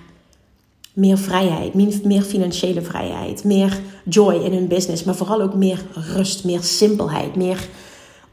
[0.95, 1.75] meer vrijheid,
[2.05, 7.37] meer financiële vrijheid, meer joy in hun business, maar vooral ook meer rust, meer simpelheid,
[7.37, 7.69] meer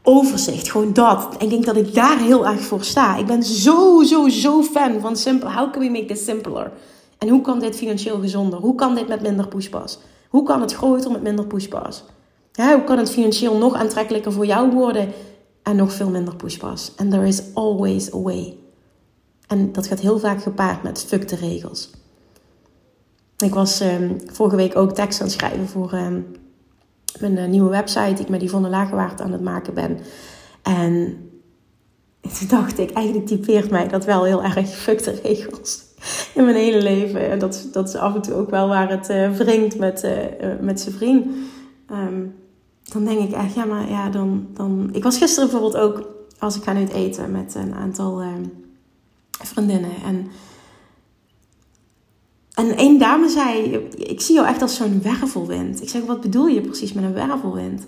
[0.02, 0.70] overzicht.
[0.70, 1.28] Gewoon dat.
[1.38, 3.16] En ik denk dat ik daar heel erg voor sta.
[3.16, 5.52] Ik ben zo, zo, zo fan van simpel.
[5.52, 6.70] How can we make this simpler?
[7.18, 8.58] En hoe kan dit financieel gezonder?
[8.58, 9.98] Hoe kan dit met minder pushpas?
[10.28, 12.04] Hoe kan het groter met minder pushpas?
[12.54, 15.08] Hoe kan het financieel nog aantrekkelijker voor jou worden
[15.68, 16.92] en nog veel minder pushpas?
[16.96, 18.56] And there is always a way.
[19.46, 21.90] En dat gaat heel vaak gepaard met fuck de regels.
[23.36, 26.26] Ik was um, vorige week ook tekst aan het schrijven voor um,
[27.20, 29.98] mijn uh, nieuwe website, die ik met Yvonne Lagerwaard aan het maken ben.
[30.62, 31.16] En
[32.38, 35.84] toen dacht ik, eigenlijk typeert mij dat wel heel erg fuck regels
[36.34, 37.30] in mijn hele leven.
[37.30, 40.50] En dat, dat is af en toe ook wel waar het uh, wringt met, uh,
[40.60, 41.26] met zijn vriend.
[41.90, 42.34] Um,
[42.92, 44.88] dan denk ik echt, ja, maar ja, dan, dan...
[44.92, 46.06] Ik was gisteren bijvoorbeeld ook,
[46.38, 48.22] als ik ga het eten met een aantal
[49.42, 49.92] vriendinnen.
[50.04, 50.30] En
[52.58, 55.82] en één dame zei, ik zie jou echt als zo'n wervelwind.
[55.82, 57.86] Ik zeg, wat bedoel je precies met een wervelwind?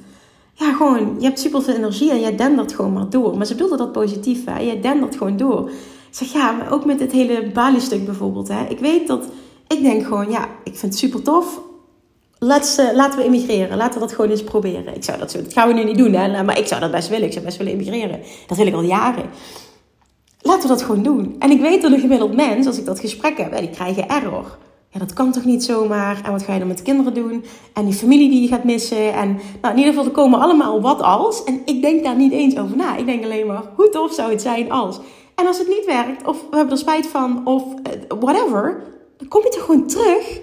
[0.52, 3.36] Ja, gewoon, je hebt super veel energie en jij dendert gewoon maar door.
[3.36, 4.58] Maar ze bedoelde dat positief, hè.
[4.58, 5.68] Jij dendert gewoon door.
[5.70, 8.66] Ik zeg, ja, maar ook met dit hele Bali-stuk bijvoorbeeld, hè.
[8.68, 9.24] Ik weet dat,
[9.68, 11.60] ik denk gewoon, ja, ik vind het super tof.
[12.42, 13.76] Laten we immigreren.
[13.76, 14.94] Laten we dat gewoon eens proberen.
[14.94, 16.42] Ik zou dat, dat gaan we nu niet doen, hè.
[16.42, 17.26] Maar ik zou dat best willen.
[17.26, 18.20] Ik zou best willen immigreren.
[18.46, 19.24] Dat wil ik al jaren.
[20.42, 21.36] Laten we dat gewoon doen.
[21.38, 24.58] En ik weet dat een gemiddeld mens, als ik dat gesprek heb, die krijgen error.
[24.88, 26.20] Ja, dat kan toch niet zomaar?
[26.24, 27.44] En wat ga je dan met de kinderen doen?
[27.74, 29.12] En die familie die je gaat missen.
[29.12, 31.44] En nou, in ieder geval, er komen allemaal wat als.
[31.44, 32.96] En ik denk daar niet eens over na.
[32.96, 35.00] Ik denk alleen maar, hoe tof zou het zijn als?
[35.34, 38.82] En als het niet werkt, of we hebben er spijt van, of uh, whatever,
[39.16, 40.40] dan kom je toch gewoon terug.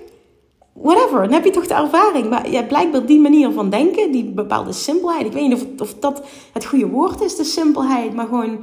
[0.82, 2.30] Whatever, dan heb je toch de ervaring.
[2.30, 5.26] Maar ja, blijkbaar die manier van denken, die bepaalde simpelheid.
[5.26, 6.22] Ik weet niet of, of dat
[6.54, 8.14] het goede woord is, de simpelheid.
[8.14, 8.58] Maar gewoon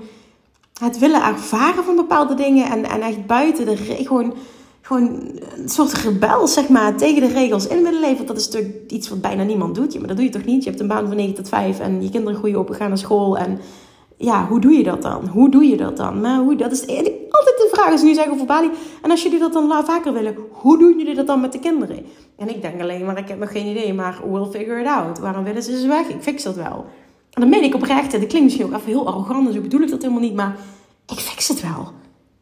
[0.80, 2.70] het willen ervaren van bepaalde dingen.
[2.70, 4.34] En, en echt buiten de gewoon,
[4.80, 5.02] gewoon
[5.56, 8.26] een soort rebel, zeg maar, tegen de regels in willen leven.
[8.26, 9.98] Dat is natuurlijk iets wat bijna niemand doet.
[9.98, 10.64] Maar dat doe je toch niet?
[10.64, 12.88] Je hebt een baan van 9 tot 5 en je kinderen groeien op en gaan
[12.88, 13.38] naar school.
[13.38, 13.60] En
[14.16, 15.26] ja, hoe doe je dat dan?
[15.26, 16.20] Hoe doe je dat dan?
[16.20, 18.70] Maar hoe, dat is altijd de vraag als nu zeggen over Bali.
[19.02, 22.06] En als jullie dat dan vaker willen, hoe doen jullie dat dan met de kinderen?
[22.36, 25.18] En ik denk alleen maar, ik heb nog geen idee, maar we'll figure it out.
[25.18, 26.08] Waarom willen ze ze weg?
[26.08, 26.84] Ik fix dat wel.
[27.30, 29.80] En dan meen ik oprecht, dat klinkt misschien ook even heel arrogant, dus zo bedoel
[29.80, 30.56] ik dat helemaal niet, maar
[31.06, 31.88] ik fix het wel.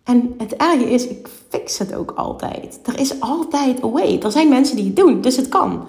[0.05, 2.81] En het erge is, ik fix het ook altijd.
[2.85, 4.19] Er is altijd a way.
[4.23, 5.85] Er zijn mensen die het doen, dus het kan.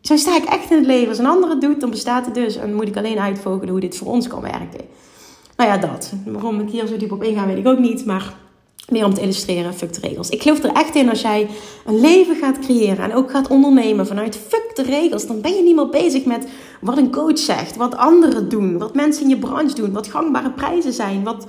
[0.00, 1.08] Zo sta ik echt in het leven.
[1.08, 2.56] Als een ander het doet, dan bestaat het dus.
[2.56, 4.80] En moet ik alleen uitvogelen hoe dit voor ons kan werken.
[5.56, 6.12] Nou ja, dat.
[6.24, 8.04] Waarom ik hier zo diep op inga, weet ik ook niet.
[8.04, 8.34] Maar
[8.88, 10.28] meer om te illustreren, fuck de regels.
[10.28, 11.48] Ik geloof er echt in als jij
[11.86, 15.62] een leven gaat creëren en ook gaat ondernemen vanuit fuck de regels, dan ben je
[15.62, 16.46] niet meer bezig met
[16.80, 20.50] wat een coach zegt, wat anderen doen, wat mensen in je branche doen, wat gangbare
[20.50, 21.46] prijzen zijn, wat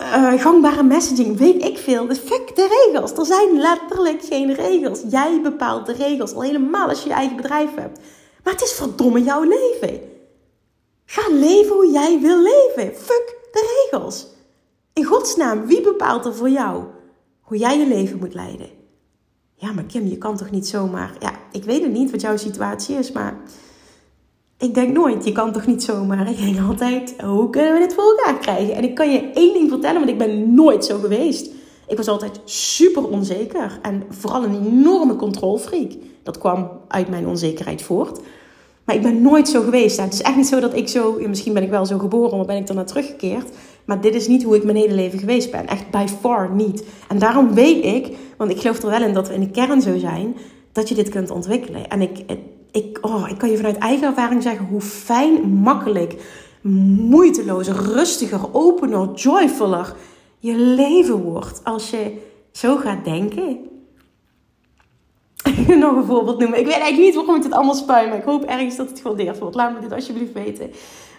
[0.00, 2.06] uh, gangbare messaging, weet ik veel.
[2.06, 3.12] Fuck de regels.
[3.12, 5.00] Er zijn letterlijk geen regels.
[5.10, 7.98] Jij bepaalt de regels, al helemaal als je je eigen bedrijf hebt.
[8.44, 10.00] Maar het is verdomme jouw leven.
[11.06, 12.94] Ga leven hoe jij wil leven.
[12.94, 14.26] Fuck de regels.
[14.92, 16.84] In godsnaam, wie bepaalt er voor jou
[17.46, 18.66] hoe jij je leven moet leiden?
[19.54, 21.16] Ja, maar Kim, je kan toch niet zomaar.
[21.20, 23.40] Ja, ik weet het niet wat jouw situatie is, maar
[24.58, 26.30] ik denk nooit, je kan toch niet zomaar.
[26.30, 28.74] Ik denk altijd, hoe kunnen we dit voor elkaar krijgen?
[28.74, 31.50] En ik kan je één ding vertellen, want ik ben nooit zo geweest.
[31.86, 35.92] Ik was altijd super onzeker en vooral een enorme controlfreak.
[36.22, 38.20] Dat kwam uit mijn onzekerheid voort.
[38.86, 40.00] Maar ik ben nooit zo geweest.
[40.00, 42.46] Het is echt niet zo dat ik zo, misschien ben ik wel zo geboren, maar
[42.46, 43.50] ben ik naar teruggekeerd.
[43.84, 45.66] Maar dit is niet hoe ik mijn hele leven geweest ben.
[45.66, 46.84] Echt by far niet.
[47.08, 49.82] En daarom weet ik, want ik geloof er wel in dat we in de kern
[49.82, 50.36] zo zijn,
[50.72, 51.88] dat je dit kunt ontwikkelen.
[51.88, 52.24] En ik,
[52.70, 56.14] ik, oh, ik kan je vanuit eigen ervaring zeggen hoe fijn, makkelijk,
[57.08, 59.94] moeitelozer, rustiger, opener, joyfuller
[60.38, 62.16] je leven wordt als je
[62.52, 63.58] zo gaat denken.
[65.78, 66.58] Nog een voorbeeld noemen.
[66.58, 69.00] Ik weet eigenlijk niet waarom ik dit allemaal spuim, maar ik hoop ergens dat het
[69.00, 69.56] gewaardeerd wordt.
[69.56, 70.70] Laat me dit alsjeblieft weten.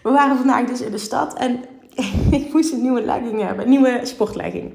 [0.03, 1.63] We waren vandaag dus in de stad en
[2.31, 4.73] ik moest een nieuwe legging hebben, een nieuwe sportlegging.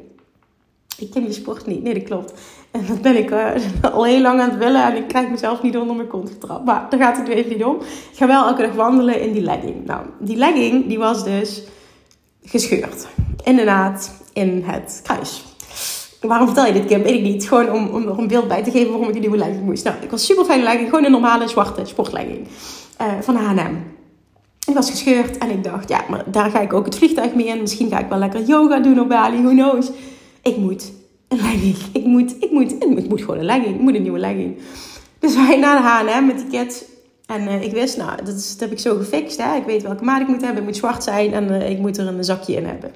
[0.98, 2.33] Ik ken die sport niet, nee dat klopt.
[2.70, 3.51] En dat ben ik uh,
[3.92, 6.64] al heel lang aan het willen en ik krijg mezelf niet onder mijn kont getrapt.
[6.64, 7.77] Maar daar gaat het nu even niet om.
[7.77, 9.87] Ik ga wel elke dag wandelen in die legging.
[9.87, 11.62] Nou, die legging die was dus
[12.44, 13.09] gescheurd.
[13.44, 15.52] Inderdaad, in het kruis.
[16.23, 17.03] Waarom vertel je dit, Kim?
[17.03, 17.49] Weet ik niet.
[17.49, 19.85] Gewoon om, om er een beeld bij te geven waarom ik een nieuwe legging moest.
[19.85, 20.89] Nou, ik was super fijne legging.
[20.89, 22.47] Gewoon een normale zwarte sportlegging.
[23.01, 23.77] Uh, van H&M.
[24.67, 27.47] Ik was gescheurd en ik dacht, ja, maar daar ga ik ook het vliegtuig mee
[27.47, 27.61] in.
[27.61, 29.91] Misschien ga ik wel lekker yoga doen op Bali, who knows.
[30.43, 30.93] Ik moet
[31.29, 31.77] een legging.
[31.93, 33.75] Ik moet, ik moet, ik moet gewoon een legging.
[33.75, 34.57] Ik moet een nieuwe legging.
[35.19, 36.85] Dus wij naar de H&M met die kids.
[37.27, 39.43] En uh, ik wist, nou, dat, heb ik zo gefixt.
[39.43, 39.57] Hè?
[39.57, 40.57] Ik weet welke maat ik moet hebben.
[40.57, 42.91] Het moet zwart zijn en uh, ik moet er een zakje in hebben.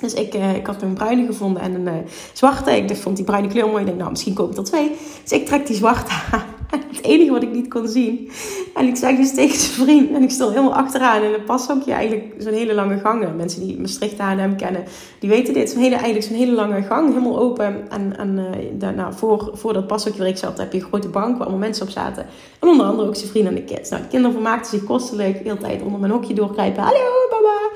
[0.00, 2.76] Dus ik, uh, ik had een bruine gevonden en een zwarte.
[2.76, 3.80] Ik vond die bruine kleur mooi.
[3.80, 4.90] Ik dacht, nou, misschien koop ik er twee.
[5.22, 6.42] Dus ik trek die zwarte aan.
[6.70, 8.30] Het enige wat ik niet kon zien.
[8.74, 10.10] En ik zeg dus tegen zijn vriend.
[10.10, 11.92] En ik stond helemaal achteraan in een pashokje.
[11.92, 13.36] Eigenlijk zo'n hele lange gang.
[13.36, 14.84] Mensen die Maastricht hem kennen,
[15.18, 15.70] die weten dit.
[15.70, 17.08] Zo'n hele, eigenlijk zo'n hele lange gang.
[17.08, 17.90] Helemaal open.
[17.90, 18.38] En, en
[18.82, 21.66] uh, voor, voor dat pashokje waar ik zat, heb je een grote bank waar allemaal
[21.66, 22.26] mensen op zaten.
[22.60, 23.90] En onder andere ook zijn vrienden en de kids.
[23.90, 25.32] Nou, de kinderen vermaakten zich kostelijk.
[25.32, 26.82] De hele tijd onder mijn hokje doorkrijpen.
[26.82, 27.70] Hallo, baba.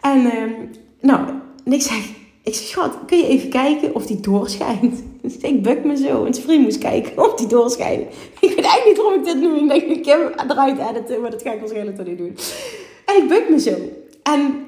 [0.00, 0.68] En uh,
[1.00, 1.20] nou,
[1.68, 2.08] en ik zeg,
[2.42, 5.02] ik zeg, schat, kun je even kijken of die doorschijnt?
[5.22, 6.24] Dus ik buk me zo.
[6.24, 8.02] En zijn moest kijken of die doorschijnt.
[8.40, 9.56] Ik weet eigenlijk niet waarom ik dit nu.
[9.56, 12.36] Ik denk, ik heb eruit editen, maar dat ga ik waarschijnlijk toch niet doen.
[13.04, 13.74] En ik buk me zo.
[14.22, 14.66] En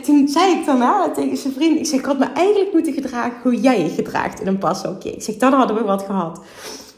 [0.00, 3.38] toen zei ik daarna tegen zijn vriend, ik zeg, ik had me eigenlijk moeten gedragen
[3.42, 5.10] hoe jij je gedraagt in een pashokje.
[5.12, 6.40] Ik zeg, dan hadden we wat gehad.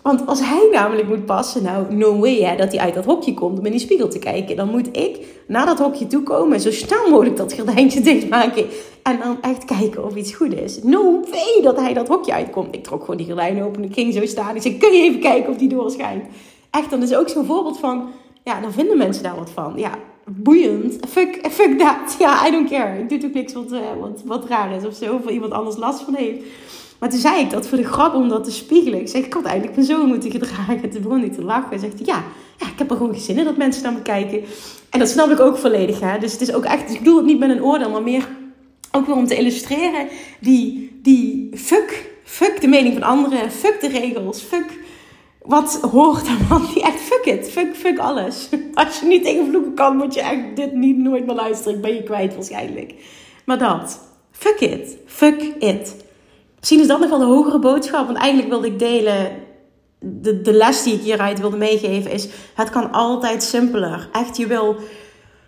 [0.02, 3.34] Want als hij namelijk moet passen, nou, no way hè, dat hij uit dat hokje
[3.34, 4.56] komt om in die spiegel te kijken.
[4.56, 8.66] Dan moet ik naar dat hokje toe komen en zo snel mogelijk dat gordijntje dichtmaken.
[9.02, 10.82] En dan echt kijken of iets goed is.
[10.82, 12.74] No way dat hij dat hokje uitkomt.
[12.74, 14.56] Ik trok gewoon die gordijn open, ik ging zo staan.
[14.56, 16.24] Ik zei, kun je even kijken of die doorschijnt?
[16.70, 18.08] Echt, dan is ook zo'n voorbeeld van,
[18.42, 19.72] ja, dan vinden mensen daar wat van.
[19.76, 20.98] Ja, boeiend.
[21.08, 22.16] Fuck, fuck that.
[22.18, 22.98] Ja, I don't care.
[22.98, 25.14] Ik doe ook niks wat, uh, wat, wat raar is of zo.
[25.14, 26.42] Of iemand anders last van heeft.
[26.98, 29.00] Maar toen zei ik dat voor de grap om dat te spiegelen.
[29.00, 30.90] Ik zeg, ik had eigenlijk mijn zoon moeten gedragen.
[30.90, 31.68] Toen begon hij te lachen.
[31.68, 32.22] Hij zegt, ja,
[32.58, 34.42] ja, ik heb er gewoon zin in dat mensen naar me kijken.
[34.90, 36.00] En dat snap ik ook volledig.
[36.00, 36.18] Hè?
[36.18, 38.28] Dus het is ook echt, ik bedoel het niet met een oordeel, maar meer
[38.92, 40.08] ook weer om te illustreren.
[40.40, 43.50] Die, die fuck, fuck de mening van anderen.
[43.50, 44.42] Fuck de regels.
[44.42, 44.83] Fuck
[45.44, 46.84] wat hoort en wat niet.
[46.84, 47.50] Echt fuck it.
[47.50, 48.48] Fuck, fuck alles.
[48.74, 51.74] Als je niet tegen vloeken kan, moet je echt dit niet nooit meer luisteren.
[51.74, 52.94] Ik ben je kwijt waarschijnlijk.
[53.44, 54.00] Maar dat.
[54.30, 54.96] Fuck it.
[55.06, 56.04] Fuck it.
[56.58, 58.06] Misschien is dat nog wel de hogere boodschap.
[58.06, 59.30] Want eigenlijk wilde ik delen
[59.98, 64.08] de, de les die ik hieruit wilde meegeven is: het kan altijd simpeler.
[64.12, 64.76] Echt, je wil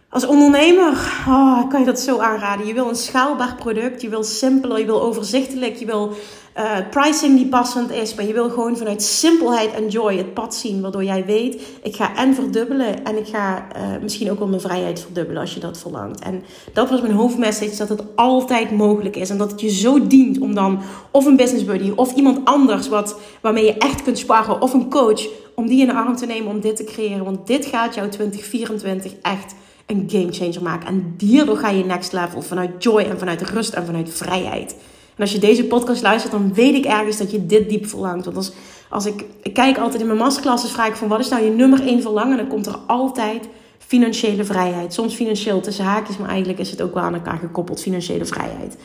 [0.09, 0.93] als ondernemer
[1.29, 2.67] oh, kan je dat zo aanraden.
[2.67, 6.13] Je wil een schaalbaar product, je wil simpeler, je wil overzichtelijk, je wil
[6.57, 10.55] uh, pricing die passend is, maar je wil gewoon vanuit simpelheid en joy het pad
[10.55, 14.49] zien, waardoor jij weet, ik ga en verdubbelen en ik ga uh, misschien ook wel
[14.49, 16.21] mijn vrijheid verdubbelen als je dat verlangt.
[16.21, 16.43] En
[16.73, 20.39] dat was mijn hoofdmessage, dat het altijd mogelijk is en dat het je zo dient
[20.39, 24.61] om dan of een business buddy of iemand anders wat, waarmee je echt kunt sparen
[24.61, 27.47] of een coach, om die in de arm te nemen om dit te creëren, want
[27.47, 29.55] dit gaat jouw 2024 echt
[29.87, 30.89] een game changer maken.
[30.89, 34.77] En hierdoor ga je next level vanuit joy en vanuit rust en vanuit vrijheid.
[35.17, 38.25] En als je deze podcast luistert, dan weet ik ergens dat je dit diep verlangt.
[38.25, 38.53] Want als,
[38.89, 41.51] als ik, ik kijk altijd in mijn masterclasses, vraag ik van wat is nou je
[41.51, 42.37] nummer één verlangen?
[42.37, 44.95] Dan komt er altijd financiële vrijheid.
[44.95, 48.77] Soms financieel tussen haakjes, maar eigenlijk is het ook wel aan elkaar gekoppeld, financiële vrijheid.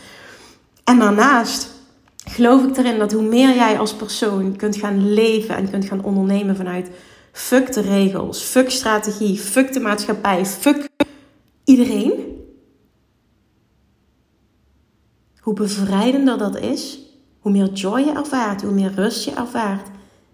[0.83, 1.69] En daarnaast
[2.29, 6.03] geloof ik erin dat hoe meer jij als persoon kunt gaan leven en kunt gaan
[6.03, 6.89] ondernemen vanuit
[7.31, 10.89] fuck de regels, fuck strategie, fuck de maatschappij, fuck
[11.63, 12.39] iedereen.
[15.39, 16.99] Hoe bevrijdender dat is,
[17.39, 19.87] hoe meer joy je ervaart, hoe meer rust je ervaart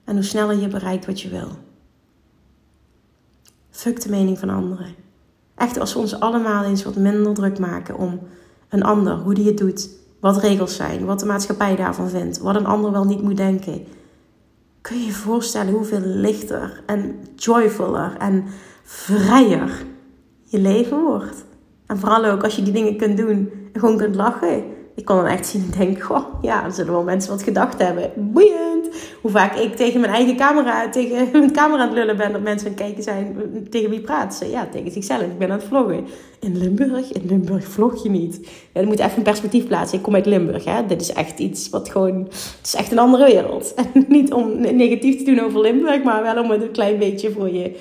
[0.03, 1.49] en hoe sneller je bereikt wat je wil.
[3.69, 4.95] Fuck de mening van anderen.
[5.55, 8.19] Echt als we ons allemaal eens wat minder druk maken om
[8.69, 12.55] een ander, hoe die het doet, wat regels zijn, wat de maatschappij daarvan vindt, wat
[12.55, 13.86] een ander wel niet moet denken.
[14.88, 18.45] Kun je je voorstellen hoeveel lichter en joyfuller en
[18.84, 19.71] vrijer
[20.43, 21.45] je leven wordt?
[21.86, 24.63] En vooral ook als je die dingen kunt doen en gewoon kunt lachen
[24.97, 27.81] ik kon dan echt zien en denken, goh, ja, er zullen wel mensen wat gedacht
[27.81, 28.12] hebben.
[28.15, 28.89] Boeiend!
[29.21, 32.41] Hoe vaak ik tegen mijn eigen camera, tegen mijn camera aan het lullen ben, dat
[32.41, 33.38] mensen aan het kijken zijn,
[33.69, 34.49] tegen wie praat ze?
[34.49, 35.21] Ja, tegen zichzelf.
[35.21, 36.07] Ik ben aan het vloggen.
[36.39, 37.12] In Limburg?
[37.12, 38.49] In Limburg vlog je niet.
[38.73, 39.97] Ja, moet even een perspectief plaatsen.
[39.97, 40.86] Ik kom uit Limburg, hè.
[40.86, 43.73] Dit is echt iets wat gewoon, het is echt een andere wereld.
[43.93, 47.31] En niet om negatief te doen over Limburg, maar wel om het een klein beetje
[47.31, 47.75] voor je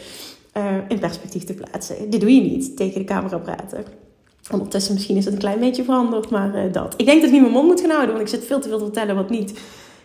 [0.56, 2.10] uh, in perspectief te plaatsen.
[2.10, 4.05] Dit doe je niet, tegen de camera praten.
[4.52, 6.94] Ondertussen misschien is het een klein beetje veranderd, maar uh, dat.
[6.96, 8.68] Ik denk dat ik niet mijn mond moet gaan houden, want ik zit veel te
[8.68, 9.60] veel te vertellen wat niet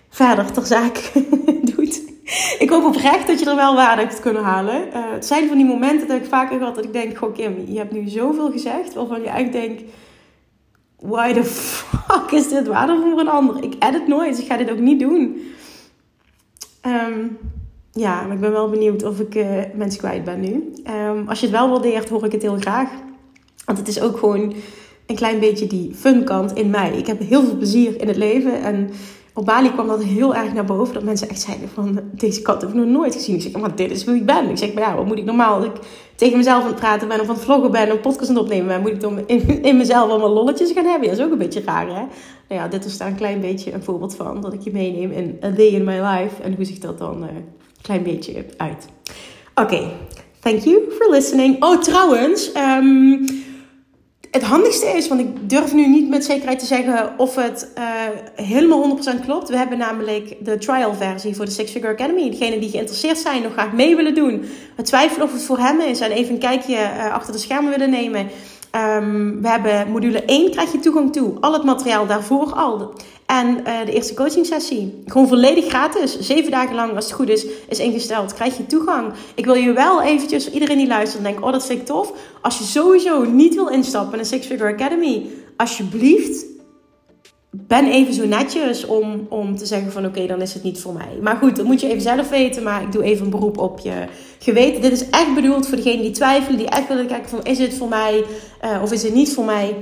[0.10, 1.12] verder ter zaak
[1.76, 2.02] doet.
[2.60, 4.88] Ik hoop oprecht dat je er wel waarde uit kunnen halen.
[4.88, 7.64] Uh, het zijn van die momenten dat ik vaker gehad dat ik denk, goh Kim,
[7.68, 9.84] je hebt nu zoveel gezegd waarvan je echt denkt,
[11.00, 13.64] why the fuck is dit waardevol voor een ander?
[13.64, 15.42] Ik edit nooit, dus ik ga dit ook niet doen.
[16.86, 17.38] Um,
[17.92, 20.74] ja, maar ik ben wel benieuwd of ik uh, mensen kwijt ben nu.
[21.10, 22.90] Um, als je het wel waardeert, hoor ik het heel graag.
[23.72, 24.54] Want het is ook gewoon
[25.06, 26.92] een klein beetje die fun kant in mij.
[26.98, 28.64] Ik heb heel veel plezier in het leven.
[28.64, 28.90] En
[29.34, 30.94] op Bali kwam dat heel erg naar boven.
[30.94, 33.36] Dat mensen echt zeiden van, deze kant heb ik nog nooit gezien.
[33.36, 34.50] Ik zeg, maar dit is hoe ik ben.
[34.50, 35.56] Ik zeg, maar ja, wat moet ik normaal?
[35.56, 35.72] Als ik
[36.16, 37.88] tegen mezelf aan het praten ben of aan het vloggen ben...
[37.88, 38.82] of een podcast aan het opnemen ben...
[38.82, 39.28] moet ik dan
[39.62, 41.10] in, mezelf allemaal lolletjes gaan hebben?
[41.10, 42.06] dat is ook een beetje raar, hè?
[42.48, 44.42] Nou ja, dit is daar een klein beetje een voorbeeld van.
[44.42, 46.42] Dat ik je meeneem in a day in my life.
[46.42, 47.46] En hoe ziet dat dan uh, een
[47.82, 48.88] klein beetje uit.
[49.56, 49.92] Oké,
[50.40, 51.64] thank you for listening.
[51.64, 52.52] Oh, trouwens...
[52.56, 53.26] Um,
[54.32, 57.84] het handigste is, want ik durf nu niet met zekerheid te zeggen of het uh,
[58.36, 59.50] helemaal 100% klopt.
[59.50, 62.30] We hebben namelijk de trial versie voor de Six Figure Academy.
[62.30, 64.46] Degenen die geïnteresseerd zijn, nog graag mee willen doen.
[64.76, 67.72] We twijfelen of het voor hem is en even een kijkje uh, achter de schermen
[67.72, 68.28] willen nemen.
[68.76, 71.34] Um, we hebben module 1 krijg je toegang toe.
[71.40, 72.94] Al het materiaal daarvoor al.
[73.26, 75.04] En uh, de eerste coaching sessie.
[75.06, 76.20] Gewoon volledig gratis.
[76.20, 78.34] Zeven dagen lang, als het goed is, is ingesteld.
[78.34, 79.14] Krijg je toegang.
[79.36, 82.14] Ik wil je wel eventjes, iedereen die luistert en denkt, oh dat vind ik tof.
[82.42, 85.30] Als je sowieso niet wil instappen in een Six Figure Academy.
[85.58, 86.46] Alsjeblieft,
[87.52, 90.94] ben even zo netjes om, om te zeggen van oké, dan is het niet voor
[90.94, 91.18] mij.
[91.22, 92.64] Maar goed, dat moet je even zelf weten.
[92.64, 94.06] Maar ik doe even een beroep op je
[94.40, 94.82] geweten.
[94.82, 96.58] Dit is echt bedoeld voor degenen die twijfelen.
[96.58, 98.24] Die echt willen kijken van is het voor mij
[98.64, 99.76] uh, of is het niet voor mij.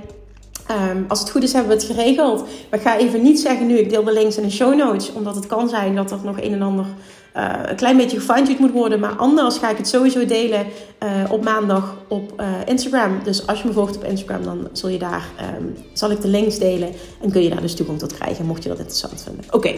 [0.92, 2.40] Um, als het goed is, hebben we het geregeld.
[2.40, 5.14] Maar ik ga even niet zeggen nu, ik deel de links in de show notes.
[5.14, 6.86] Omdat het kan zijn dat er nog een en ander
[7.36, 9.00] uh, een klein beetje gefine moet worden.
[9.00, 10.68] Maar anders ga ik het sowieso delen
[11.04, 13.24] uh, op maandag op uh, Instagram.
[13.24, 15.26] Dus als je me volgt op Instagram, dan zul je daar,
[15.58, 16.94] um, zal ik de links delen.
[17.22, 19.46] En kun je daar dus toegang tot krijgen, mocht je dat interessant vinden.
[19.52, 19.74] Oké,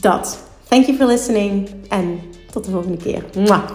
[0.00, 0.38] dat.
[0.68, 1.70] Thank you for listening.
[1.88, 2.20] En
[2.50, 3.24] tot de volgende keer.
[3.34, 3.70] Mwah.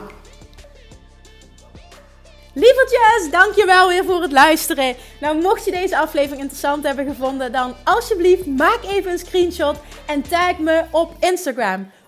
[2.53, 4.95] Lievertjes, dankjewel weer voor het luisteren.
[5.21, 10.21] Nou, mocht je deze aflevering interessant hebben gevonden, dan alsjeblieft maak even een screenshot en
[10.21, 11.91] tag me op Instagram.